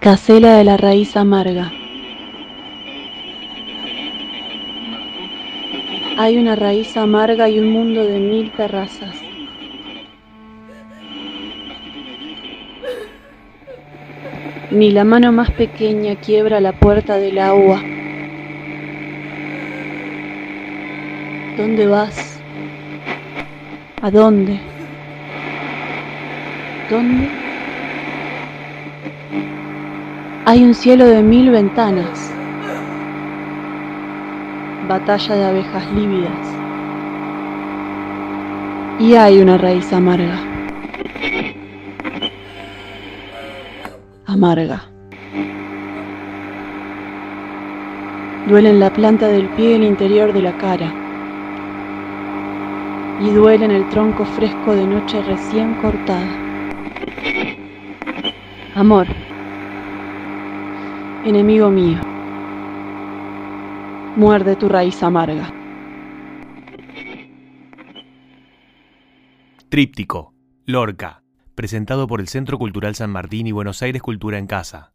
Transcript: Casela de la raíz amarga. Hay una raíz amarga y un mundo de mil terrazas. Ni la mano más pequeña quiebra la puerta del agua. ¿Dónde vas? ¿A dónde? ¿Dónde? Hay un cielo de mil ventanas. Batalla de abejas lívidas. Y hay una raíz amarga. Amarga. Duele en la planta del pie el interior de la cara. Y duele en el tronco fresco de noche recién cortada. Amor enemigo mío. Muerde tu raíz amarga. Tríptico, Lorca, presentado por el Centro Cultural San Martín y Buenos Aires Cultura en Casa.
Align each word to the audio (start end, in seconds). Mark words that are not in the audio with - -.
Casela 0.00 0.56
de 0.56 0.64
la 0.64 0.76
raíz 0.76 1.16
amarga. 1.16 1.70
Hay 6.16 6.38
una 6.38 6.56
raíz 6.56 6.96
amarga 6.96 7.48
y 7.48 7.58
un 7.58 7.70
mundo 7.70 8.04
de 8.04 8.18
mil 8.18 8.50
terrazas. 8.52 9.14
Ni 14.70 14.90
la 14.92 15.04
mano 15.04 15.30
más 15.30 15.50
pequeña 15.50 16.16
quiebra 16.16 16.60
la 16.60 16.72
puerta 16.72 17.18
del 17.18 17.38
agua. 17.38 17.82
¿Dónde 21.58 21.88
vas? 21.88 22.40
¿A 24.00 24.12
dónde? 24.12 24.60
¿Dónde? 26.88 27.28
Hay 30.44 30.62
un 30.62 30.72
cielo 30.72 31.04
de 31.04 31.20
mil 31.20 31.50
ventanas. 31.50 32.32
Batalla 34.86 35.34
de 35.34 35.44
abejas 35.46 35.92
lívidas. 35.94 36.46
Y 39.00 39.16
hay 39.16 39.40
una 39.40 39.58
raíz 39.58 39.92
amarga. 39.92 40.38
Amarga. 44.26 44.84
Duele 48.46 48.70
en 48.70 48.78
la 48.78 48.92
planta 48.92 49.26
del 49.26 49.48
pie 49.48 49.74
el 49.74 49.82
interior 49.82 50.32
de 50.32 50.42
la 50.42 50.56
cara. 50.56 51.07
Y 53.20 53.30
duele 53.30 53.64
en 53.64 53.70
el 53.70 53.88
tronco 53.88 54.24
fresco 54.24 54.74
de 54.74 54.86
noche 54.86 55.22
recién 55.22 55.74
cortada. 55.74 56.28
Amor 58.74 59.06
enemigo 61.28 61.70
mío. 61.70 62.00
Muerde 64.16 64.56
tu 64.56 64.68
raíz 64.68 65.02
amarga. 65.02 65.52
Tríptico, 69.68 70.32
Lorca, 70.64 71.22
presentado 71.54 72.06
por 72.06 72.20
el 72.20 72.28
Centro 72.28 72.58
Cultural 72.58 72.94
San 72.94 73.10
Martín 73.10 73.46
y 73.46 73.52
Buenos 73.52 73.82
Aires 73.82 74.00
Cultura 74.00 74.38
en 74.38 74.46
Casa. 74.46 74.92